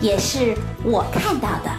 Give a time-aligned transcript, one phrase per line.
[0.00, 1.70] 也是我看到的。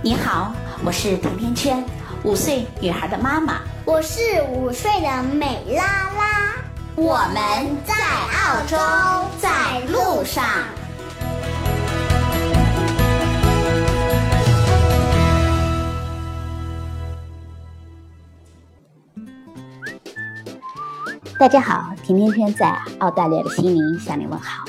[0.00, 1.84] 你好，我是甜甜圈，
[2.22, 3.62] 五岁女孩的妈妈。
[3.84, 6.54] 我是五岁的美拉拉。
[6.94, 7.94] 我们在
[8.38, 8.76] 澳洲，
[9.40, 10.44] 在路上。
[21.40, 24.64] 大家好，甜甜圈在澳大利亚的悉尼向你问好。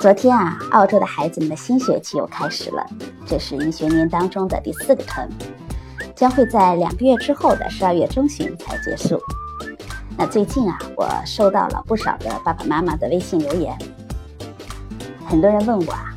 [0.00, 2.86] 昨天啊，澳洲的孩子们的新学期又开始了，
[3.26, 5.28] 这是一学年当中的第四个程
[6.14, 9.20] 将会在两个月之后的十二月中旬才结束。
[10.16, 13.76] 那最近啊，我收到了不少的爸爸妈妈的微信留言，
[15.26, 16.16] 很多人问我啊，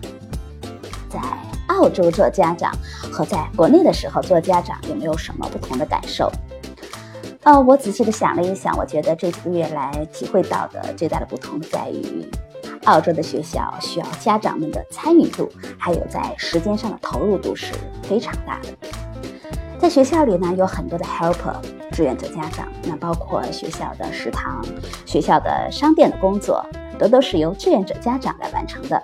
[1.09, 1.19] 在
[1.66, 2.71] 澳洲做家长
[3.11, 6.31] 和在国内的时候做家长有没有什么不同的感受？
[7.41, 12.23] 呃，我仔细的想了一想，我觉得这几个月来体会到的最大的不同在于，
[12.85, 17.73] 澳洲的学校需要家长们的参与度，还有在时间上的投入度是
[18.03, 18.69] 非常大的。
[19.79, 21.55] 在学校里呢，有很多的 helper
[21.91, 24.63] 志愿者家长，那包括学校的食堂、
[25.05, 29.01] 学校的商店的工作，很多都是由志愿者家长来完成的。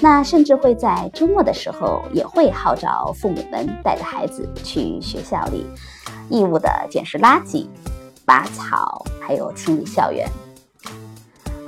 [0.00, 5.66] 那甚至会在周末的时候，也会号召父母们带着孩子去学校里。
[6.30, 7.66] 义务的捡拾垃圾、
[8.24, 10.28] 拔草，还有清理校园。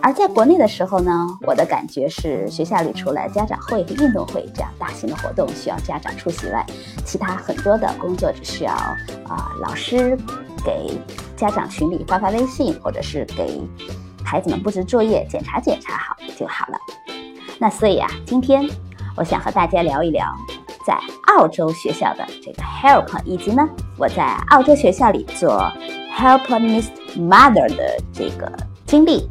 [0.02, 6.64] 而在国内的时候呢，我的感觉是，学校里除了家长会和运动会这样大型的活动需要家长出席外，
[7.04, 10.16] 其他很多的工作只需要啊老师
[10.64, 10.96] 给
[11.36, 13.60] 家长群里发发微信，或者是给
[14.24, 16.78] 孩子们布置作业、检查检查好就好了。
[17.58, 18.68] 那所以啊，今天
[19.16, 20.24] 我想和大家聊一聊。
[20.86, 20.96] 在
[21.34, 25.60] 澳洲学校的这个 help，以及呢，我在澳洲学校里做
[26.16, 26.88] help Miss
[27.18, 28.48] Mother 的这个
[28.86, 29.28] 经历，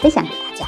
[0.00, 0.66] 分享给大家。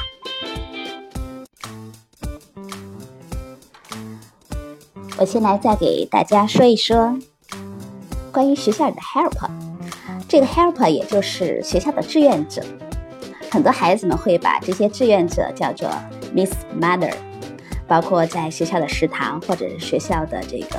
[5.17, 7.17] 我先来再给大家说一说
[8.31, 9.49] 关于学校里的 help，
[10.27, 12.63] 这个 help 也就是学校的志愿者，
[13.51, 15.89] 很多孩子们会把这些志愿者叫做
[16.35, 17.13] Miss Mother。
[17.85, 20.77] 包括在学校的食堂或者是学校的这个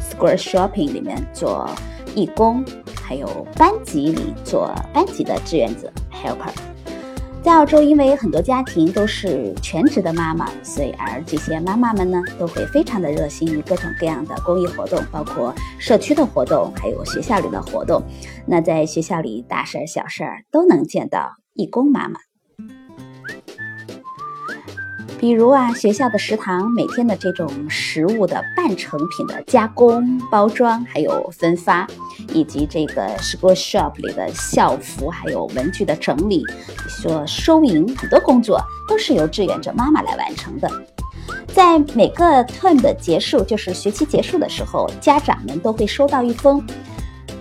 [0.00, 1.68] school shopping 里面做
[2.16, 2.64] 义工，
[3.00, 6.67] 还有班级里做班级的志愿者 helper。
[7.48, 18.02] 在澳洲，因为很多家庭都是全职的妈妈，所以而这些妈妈们呢，都会非常的热心于各种各样的公益活动，包括社区的活动，还有学校里的活动。
[18.46, 22.20] 那在学校里大事儿小事儿都能见到义工妈妈。
[25.18, 31.86] 比如啊，学校的食堂每天的这种食物的半成品的加工、包装，还有分发，
[32.32, 36.44] 以及这个 school shop 里的校服还有文具的整理，
[36.88, 40.70] 说收银，很多工作都是由志愿者妈妈来完成的。
[41.48, 46.64] 在每个 term 的结束，就是学期结束的时候，家长们都会收到一封。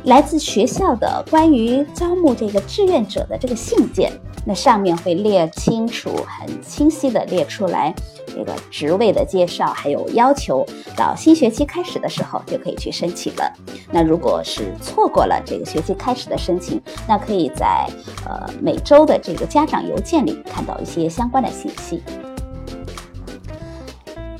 [0.05, 4.11] 来自学校的关于招募这个志愿者的这个信件，
[4.47, 7.93] 那上面会列清楚、很清晰的列出来
[8.25, 10.65] 这个职位的介绍，还有要求。
[10.95, 13.53] 到新学期开始的时候就可以去申请了。
[13.91, 17.85] 那如果是错过了这个学期开始的申请，那可以在
[18.25, 22.01] 呃每周的这个家长邮件里看到一些相关的信息。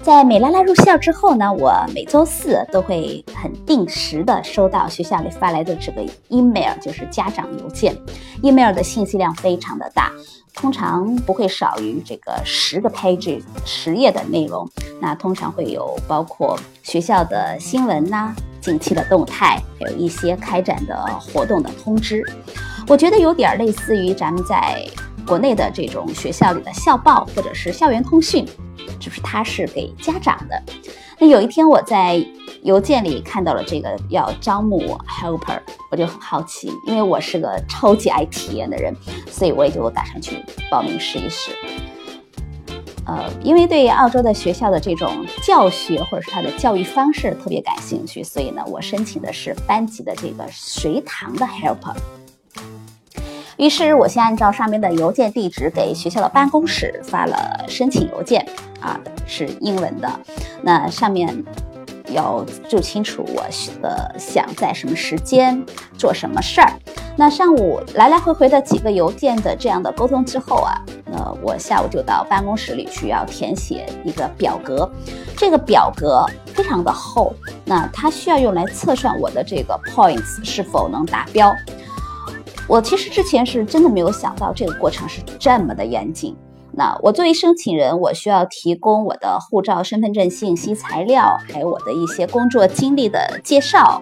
[0.08, 7.94] 在美拉拉入校之后呢，我每周四都会很定时的收到学校里发来的这个 email，就是家长邮件。
[8.42, 10.10] email 的信息量非常的大，
[10.54, 14.66] 通常不会少于这个十个 page 十页的内容。
[15.02, 22.24] 那通常会有包括学校的新闻呐、近期的动态，还有一些开展的活动的通知。
[22.88, 24.82] 我觉得有点类似于咱们在
[25.28, 28.48] 国内的这种学校里的校报或者是校园通讯。
[29.08, 30.62] 就是他是给家长的。
[31.18, 32.22] 那有一天我在
[32.64, 35.58] 邮件里看到了这个要招募我 helper，
[35.90, 38.94] 我就很好奇，因为我是个超级爱体验的人，
[39.32, 41.52] 所以我也就打算去报名试一试。
[43.06, 51.96] 呃，因为对澳洲的学校的这种教学或者是它的教育方式特别感兴趣，所以呢，我申请的是班级的这个随堂的 helper。
[53.58, 58.48] 于是我先按照上面的邮件地址给学校的办公室发了申请邮件，
[58.80, 60.10] 啊，是英文的。
[60.62, 61.44] 那上面
[62.10, 63.44] 要就清楚我
[63.82, 65.62] 的想在什么时间
[65.98, 66.72] 做什么事儿。
[67.20, 74.88] 那上午来来回回的几个邮件的这样的沟通之后啊，那我下午就到办公室里去要填写一个表格，
[75.36, 76.24] 这个表格
[76.54, 77.34] 非常的厚，
[77.66, 81.52] 那它需要用来测算我的这个 points 是否能达标。
[82.68, 86.36] 我其实之前是真的没有想到这个过程是这么的严谨。
[86.74, 94.02] 那我作为申请人，我需要提供我的护照、身份证信息材料，还有我的一些工作经历的介绍，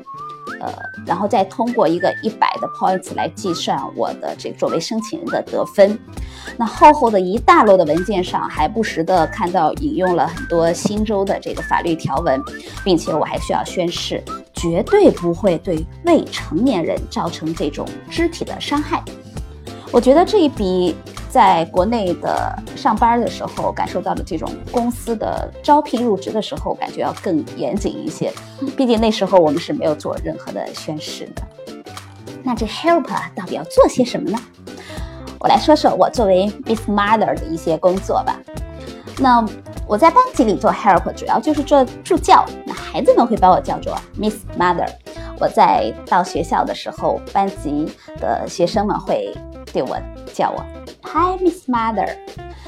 [0.59, 0.73] 呃，
[1.05, 5.97] 然后再通过一个一百的 points 来计算我的这作为申请人的得分。
[6.57, 12.41] 那厚厚的一大摞的文件上，还不时的看到引用了很多新州的这个法律条文，
[12.83, 14.23] 并且我还需要宣誓，
[14.53, 19.03] 绝对不会对未成年人造成这种肢体的伤害。
[19.91, 20.95] 我觉得这一笔。
[21.35, 28.31] 在国内的上班的时候，感受到的这种公司的招聘入职的时候，感觉要更严谨一些。
[28.77, 31.43] 毕竟那时候我们是没有做任何的宣誓的。
[32.41, 33.05] 那这 help
[33.35, 34.39] 到底要做些什么呢？
[35.37, 38.39] 我来说说我作为 Miss Mother 的一些工作吧。
[39.19, 39.45] 那
[39.85, 42.45] 我在班级里做 help，主要就是做助教。
[42.65, 44.87] 那孩子们会把我叫做 Miss Mother。
[45.37, 47.91] 我在到学校的时候，班级
[48.21, 49.35] 的学生们会
[49.73, 49.97] 对我
[50.33, 50.65] 叫我。
[51.17, 52.17] Hi, Miss Mother。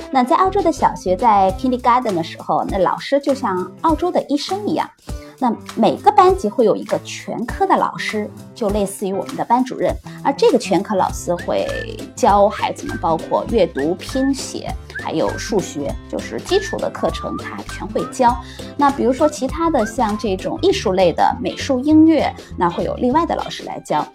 [0.09, 4.89] 那在澳洲的小学，在 Kindergarten 的时候，那老师就像澳洲的医生一样。
[5.37, 9.93] 那每个班级会有一个全科的老师，就类似于我们的班主任。
[10.23, 11.67] 而这个全科老师会
[12.15, 14.73] 教孩子们，包括阅读、拼写，
[15.03, 18.33] 还有数学，就是基础的课程，他全会教。
[18.77, 24.07] 那比如说其他的，像这种艺术类的美术、音乐，那会有另外的老师来教。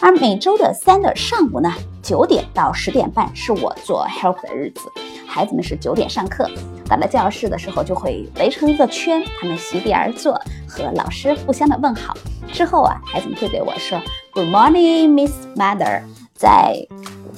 [0.00, 4.80] 而每周的三的上午呢，九点到十点半是我做 help 的日子。
[5.26, 6.48] 孩子们是九点上课，
[6.88, 10.34] 到了教室的时候就会围成一个圈，他们席地而坐，
[10.68, 12.16] 和老师互相的问好。
[12.52, 14.00] 之后啊，孩子们会对我说
[14.32, 16.02] Good morning, Miss Mother。
[16.34, 16.86] 在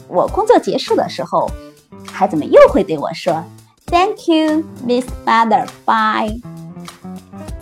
[0.08, 1.50] 我工作结束的时候，
[2.10, 3.44] 孩子们又会对我说
[3.86, 5.66] Thank you, Miss Mother.
[5.84, 6.55] Bye。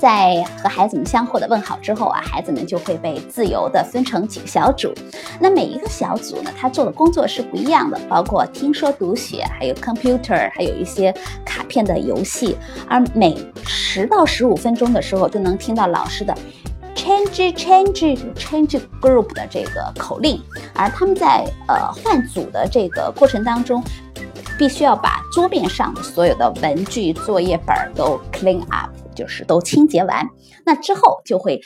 [0.04, 4.92] 在和孩子们相互的问好之后啊，孩子们就会被自由的分成几个小组。
[5.40, 11.10] 那每一个小组呢，他做的工作是不一样的，包括听说读写，还有 computer，还有一些
[11.42, 12.54] 卡片的游戏。
[12.86, 13.34] 而每
[13.66, 16.36] 十到十五分钟的时候，就能听到老师的
[16.94, 20.38] change change change group 的这个口令。
[20.74, 23.82] 而他们在呃换组的这个过程当中，
[24.58, 28.90] 必须要把桌面上的所有的文具、作业本都 clean up。
[29.14, 30.28] 就是都清洁完，
[30.64, 31.60] 那之后就会，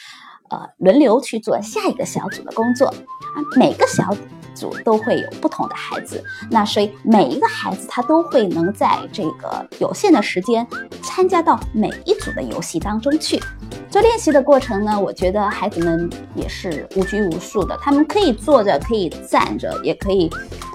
[0.51, 3.37] 呃，轮流去做下一个小组的工作啊。
[3.57, 4.15] 每个小
[4.55, 10.67] 组都会有不同的孩子，那所以每一个孩子他都会能在这个有限的时间
[11.03, 13.41] 参加到每一组的游戏当中去
[13.89, 14.99] 做练习的过程呢。
[14.99, 20.31] 我觉得孩子们也是无拘无束的，他们可以坐着，可以站着，也可以。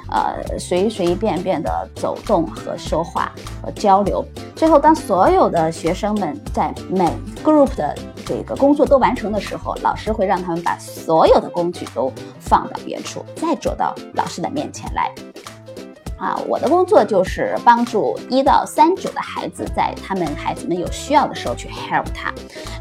[0.10, 4.24] 呃，随随便便的走动和说话和交流，
[4.56, 7.10] 最后当所有的学生们在每
[7.44, 7.96] group 的
[8.26, 15.12] 这个工作都完成的时候，老师会让他们把所有的工具都放到原处，再走到老师的面前来。
[16.24, 22.32] 啊，我的工作就是帮助一到三组的孩子，在他们孩子们有需要的时候去 help 他。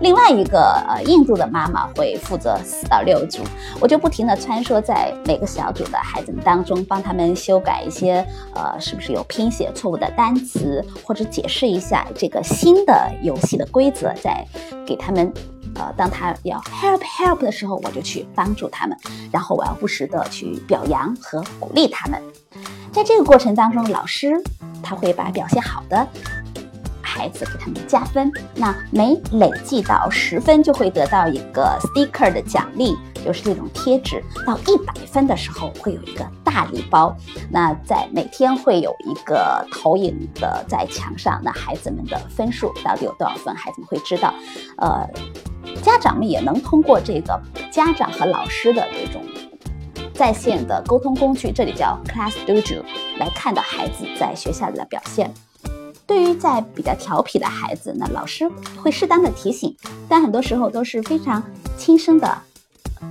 [0.01, 3.43] 另外一个呃，印度的妈妈会负责四到六组，
[3.81, 14.47] 我就不停的穿梭在每个小组的孩子们当中，帮他们修改一些呃，是不是有拼写错误的单词，或者解释一下这个新的游戏的规则，在
[14.87, 15.33] 给他们
[15.75, 18.97] 呃，当他要 help help 的时候，我就去帮助他们，
[19.33, 22.23] 然后我要不时的去表扬和鼓励他们。
[22.93, 24.35] 在这个过程当中，老师
[24.83, 26.07] 他会把表现好的
[27.01, 28.31] 孩子给他们加分。
[28.55, 32.95] 那每累计到十分，就会得到一个 sticker 的奖励，
[33.25, 34.23] 就是这种贴纸。
[34.47, 37.17] 到一百分的时候，会有一个大礼包。
[37.51, 44.35] 那在每天会有一个投影的在墙上，那孩子们的分数到底有多少分，孩子们会知道。
[44.77, 45.09] 呃，
[45.83, 49.23] 家长们也能通过这个家长和老师的这种。
[50.15, 52.83] 在线的沟通工具，这里叫 Class Dojo，
[53.19, 55.33] 来看到孩子在学校里的表现。
[56.07, 59.75] 对于在比较调皮的孩子，那老师会适当的提醒，
[60.09, 61.43] 但很多时候都是非常
[61.79, 62.39] 轻声的，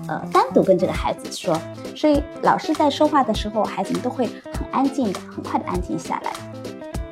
[0.07, 1.59] 呃，单独跟这个孩子说。
[1.95, 6.50] 所以老师在说话的时候，孩子们都会很安静的，很快的安静下来。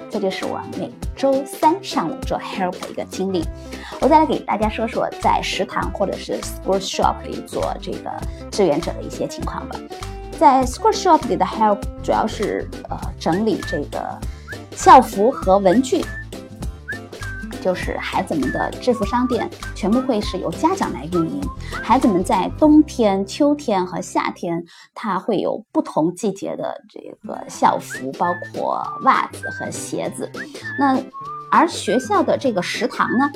[0.10, 3.46] 这就是我每周三上午做 help 的一个经历。
[4.02, 8.12] 我再来给大家说说在食堂或者是 school shop 里做这个
[8.52, 9.76] 志愿者的一些情况吧。
[10.40, 14.20] 在 school shop 里的 help 主要是呃整理这个
[14.76, 16.04] 校服和文具。
[17.62, 21.42] 就是孩子们的制服商店全部会是由家长来运营。
[21.84, 24.64] 孩子们在冬天、秋天和夏天，
[24.94, 30.32] 他会有不同季节的这个校服，包括袜子和鞋子。
[30.78, 30.98] 那
[31.52, 33.30] 而学校的这个食堂呢？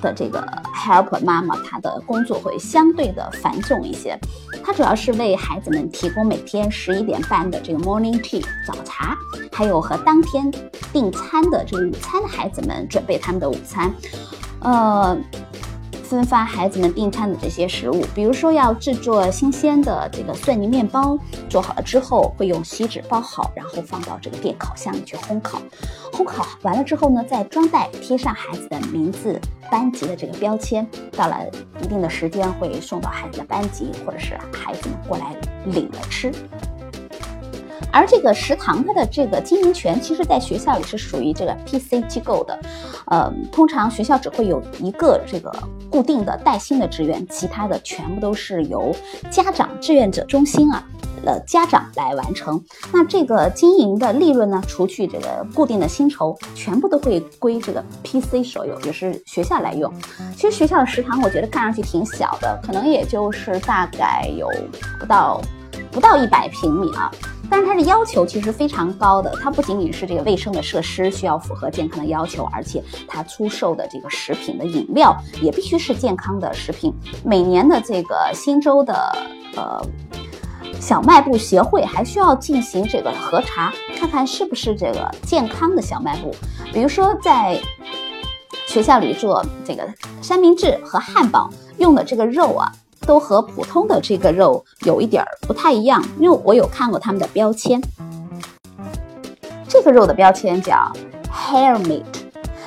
[0.00, 0.40] 的这个
[0.74, 4.18] help 妈妈，她的工作会相对的繁重一些。
[4.64, 9.16] 她主要是为孩子们提供每天十一点半的这个 morning tea 早茶，
[9.52, 10.50] 还有和当天
[10.92, 13.92] 订餐的这个午餐的孩子们准备他们的午餐。
[14.60, 15.16] 呃。
[16.08, 21.18] 分发孩子们订餐的这些食物，比如说要制作新鲜的这个蒜泥面包，
[21.50, 25.60] 做好了之后会用锡纸包好，然后放到这个电烤箱里去烘烤。
[26.12, 29.38] 烘烤完了之后呢，再装袋贴上孩子的名字、
[29.70, 30.86] 班级的这个标签。
[31.12, 31.36] 到了
[31.82, 35.36] 一定的时间会送到孩子的班级，或者是孩子们过来
[35.66, 36.32] 领了吃。
[37.90, 42.58] 而这个食堂它的这个经营权，其实在学校里是属于这个 PC 机构的，
[43.06, 45.52] 呃，通常学校只会有一个这个
[45.90, 48.94] 固定的带薪的职员，其他的全部都是由
[49.30, 50.84] 家长志愿者中心啊，
[51.24, 52.62] 呃，家长来完成。
[52.92, 59.92] 那这个经营的利润呢，除去这个固定的薪酬，全部都会归这个 PC 所有，也是学校来用。
[60.36, 64.48] 其实学校的食堂，我觉得看上去挺小的，可能也就是大概有
[65.00, 65.40] 不到
[65.90, 67.10] 不到一百平米啊。
[67.50, 76.92] 但是它的要求其实非常高的，它不仅仅是这个卫生的设施需要符合健康的要求，而且它出售的这个食品的饮料也必须是健康的食品。
[77.24, 79.16] 每年的这个新州的
[79.56, 79.80] 呃
[80.80, 86.34] 小卖部协会还需要进行这个核查，看看是不是这个健康的小卖部。
[86.72, 87.60] 比如说在
[88.66, 89.88] 学校里做这个
[90.20, 92.70] 三明治和汉堡用的这个肉啊。
[93.08, 97.80] 都和普通的这个肉有一点儿不太一样，因为我有看过他们的标签。
[99.66, 100.92] 这个肉的标签叫
[101.32, 102.04] hair meat，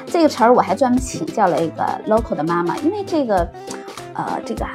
[0.07, 3.47] 这个词儿我还专门请教了一个 local 的妈妈，因为这个，
[4.15, 4.65] 呃，这个。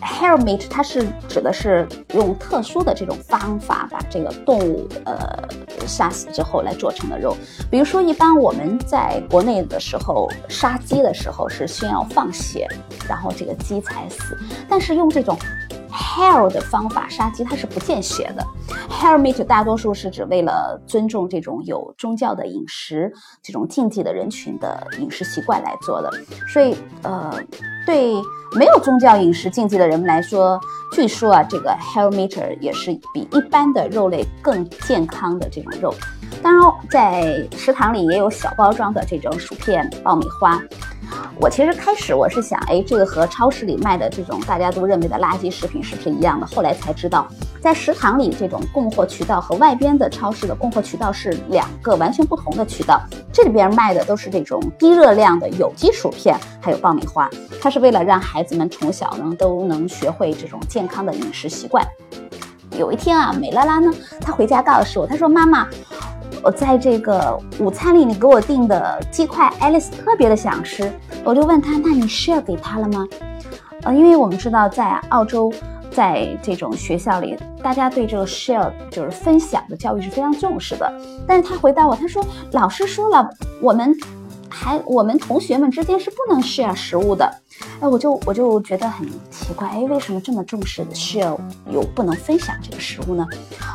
[0.00, 5.16] Hair meat，它是指的是用特殊的这种方法把这个动物呃
[5.86, 7.36] 杀死之后来做成的肉。
[7.70, 12.68] 比如说，一般我们在国内的时候杀鸡的时候是先要放血，
[13.08, 14.36] 然后这个鸡才死。
[14.68, 15.36] 但是用这种
[15.90, 18.44] hair 的方法杀鸡，它是不见血的。
[18.88, 23.12] Hair meat 大多数是指为了尊重这种有宗教的饮食、
[23.42, 26.10] 这种禁忌的人群的饮食习惯来做的。
[26.48, 27.32] 所以，呃，
[27.86, 28.14] 对。
[28.56, 30.60] 没有宗教饮食禁忌的人们来说，
[30.92, 35.92] 据说啊，这个 hell meat 也是比一般的肉类更健康的这种肉。
[36.40, 40.62] 当然，在食堂里也有小包装的这种薯片、爆米花。
[41.40, 46.46] 我其实开始我是想，哎，这个和超市里卖的这种大家都认为的垃圾食品是不是一样的？
[46.46, 47.26] 后来才知道，
[47.60, 53.00] 在食堂里这种供货渠道和外边的超市的供货渠道是两个完全不同的渠道。
[53.32, 57.28] 这里边卖的都是这种低热量的有机薯片，还有爆米花，
[57.60, 61.86] 它是为了让孩子们从小呢都能学会这种健康的饮食习惯。
[62.78, 65.68] 有一天啊，美拉拉呢，她回家告诉我，她说：“妈妈。”
[66.42, 70.92] 我在这个午餐里，你给我订的鸡块，爱丽丝特别的想吃，
[71.24, 73.06] 我就问他，那你 share 给他了吗？
[73.82, 75.50] 呃，因为我们知道在澳洲，
[75.90, 80.92] 在这种学校里，大家对这个 share 就是分享的教育是非常重视的。
[81.26, 83.26] 但是他回答我，他说老师说了，
[83.62, 83.96] 我们
[84.54, 87.28] 还我们同学们之间是不能 share 食物的。
[87.80, 91.36] 哎，我就我就觉得很奇怪，哎，为什么这么重视 share
[91.68, 93.26] 又不能分享这个食物呢？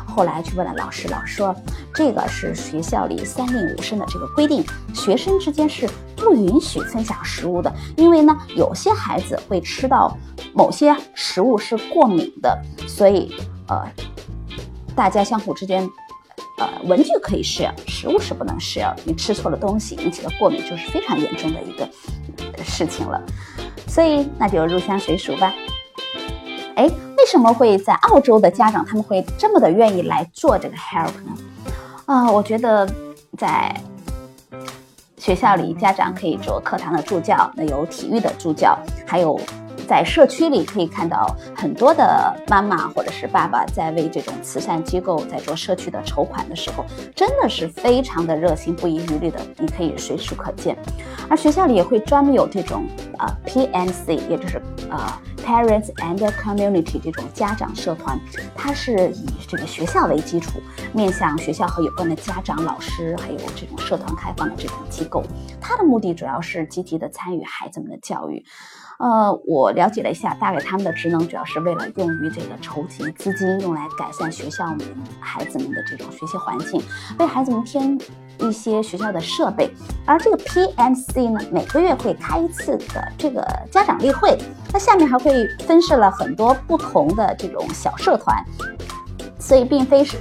[0.06, 1.54] 后来去问了老师，老师说
[1.94, 10.16] 这个是学校里三令五申的这个规定，学生之间是不允许分享食物的，因为呢，有些孩子会吃到
[10.54, 12.58] 某些食物是过敏的，
[12.88, 13.34] 所以
[13.68, 13.86] 呃，
[14.96, 15.88] 大家相互之间，
[16.60, 21.88] 呃，文具可以试食物是不能试你吃错了东西引起的过敏就是非常严重的一个
[22.62, 23.20] 事情了。
[23.88, 25.54] 所以那就入乡随俗吧。
[26.76, 31.34] 哎，为什么会在澳洲的家长他们会这么的愿意来做这个 help 呢？
[32.04, 32.86] 啊，我觉得
[33.38, 33.74] 在
[35.16, 39.40] 学校里，家长可以做课堂的助教，那有体育的助教，还有。
[39.90, 50.78] 在社区里可以看到很多的妈妈或者是爸爸在为这种慈善机构在做社区的筹款的时候，真的是非常的热心，不遗余力的，你可以随处可见。
[51.28, 52.86] 而学校里也会专门有这种
[53.18, 58.16] 啊 PNC，也就是啊 Parents and Community 这种家长社团，
[58.54, 60.60] 它是以这个学校为基础，
[60.92, 65.24] 面向学校和有关的家长、老师，还有这种社团开放的这种机构。
[65.60, 68.44] 它的目的主要是积极的参与孩子们的教育。
[69.00, 74.66] 呃，我了解了一下，大概他们的职能主要是为了用于这个筹集资金，用来改善学校
[75.18, 76.82] 孩子们的这种学习环境，
[77.18, 77.98] 为孩子们添
[78.40, 79.70] 一些学校的设备。
[80.04, 84.36] 而这个 PMC 呢，每个月会开一次的这个家长例会，
[84.70, 88.36] 那下面还会分设了很多不同的这种小社团，
[89.38, 90.18] 所以并非是。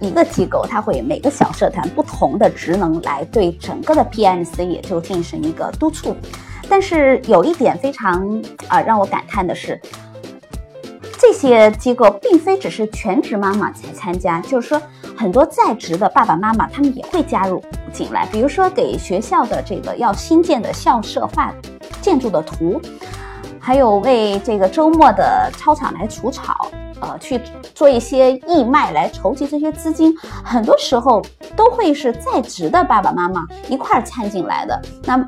[0.00, 6.14] 一个机构，它会每个小社团不同的职能来对整个的 PMC 也就进行一个督促。
[6.68, 9.80] 但是有一点非常啊让我感叹的是，
[11.18, 14.80] 这些机构并非只是全职妈妈才参加，就是说
[15.16, 18.26] 很多在职的爸爸妈妈他们也会加入进来。
[18.32, 21.52] 比如说给学校的这个要新建的校舍画
[22.00, 22.80] 建筑的图，
[23.58, 26.70] 还有为这个周末的操场来除草。
[27.00, 27.38] 呃，去
[27.74, 31.20] 做一些义卖来筹集这些资金，很多时候
[31.54, 34.80] 都会是在职的爸爸妈妈一块儿参进来的。
[35.04, 35.18] 那，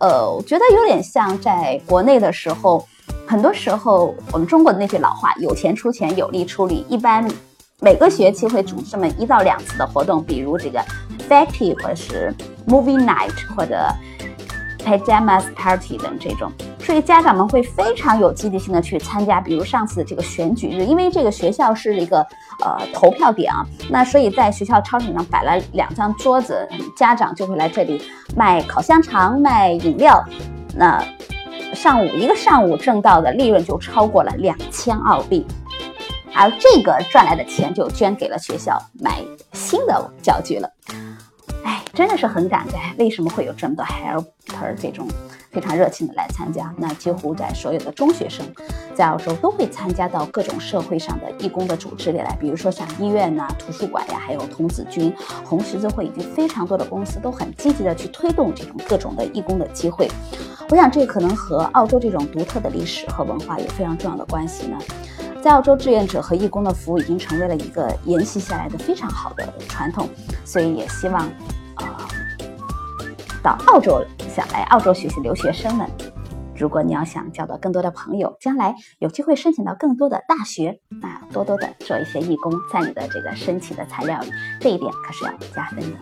[0.00, 2.86] 呃，我觉得有点像在国内的时候，
[3.26, 7.26] 很多时候我们中国的那句老话“有钱出钱，有力出力”，一般
[7.80, 10.82] 每个学期会组织这么一到两次的活动，比如这个
[11.28, 12.34] factory 或者是
[12.66, 13.86] movie night 或者。
[14.84, 19.40] Pajamas party 等这种，所以家长们会非常有积极性的去参加。
[19.40, 22.20] 比如上次这个选举日，因为这个学校是一个
[22.64, 28.02] 呃投票点啊，那所以在学校操场上摆了两张桌子，家长就会来这里
[28.36, 30.24] 卖烤香肠、卖饮料。
[30.74, 31.02] 那
[31.74, 35.46] 上午一个上午挣到的利润就超过了两千澳币，
[36.34, 39.20] 而这个赚来的钱就捐给了学校买
[39.52, 40.68] 新的教具了。
[41.92, 45.06] 真的是很感慨，为什么会有这么多 helper 这种
[45.50, 46.72] 非常热情的来参加？
[46.78, 48.46] 那几乎在所有的中学生，
[48.94, 55.12] 在澳洲都会参加到各种社会上的义工的组织里来，比如说像医院呐、图书馆呀，还有童子军、
[55.44, 60.08] 红十字会，以及非常多的公司都很积极的去推动这种各种的义工的机会。
[60.68, 64.78] 我想这可能和澳洲这种独特的历史和文化有非常重要的关系呢。
[65.42, 70.06] 在澳洲，志愿者和义工的服务已经成为了一个沿袭下来的非常好的传统，
[70.44, 71.28] 所以也希望，
[73.42, 75.88] 到澳洲想来澳洲学习留学生们，
[76.56, 85.96] 如果你要想交到更多的朋友，将来有机会申请到更多的大学，那多多的做一些义工，在你的这个申请的材料里，这一点可是要加分的。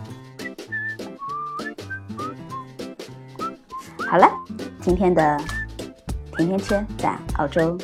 [4.11, 4.31] 好了，
[4.81, 5.38] 今天的
[6.37, 7.79] 甜甜圈在澳洲。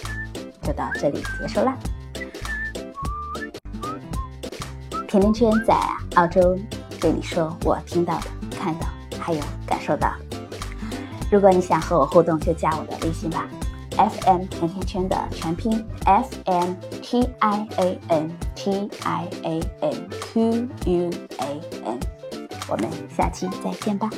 [0.66, 1.76] 就到这里结束了。
[5.06, 5.76] 甜甜圈在
[6.14, 6.58] 澳洲
[6.98, 8.24] 对你说，我听到的、
[9.24, 10.12] 还有感受到。
[11.32, 13.48] 如果你想和我互动，就加我的微信吧。
[13.96, 22.00] FM 甜甜圈的全拼 F M T I A N T I A N Q U A N。
[22.68, 24.10] 我们下期再见吧。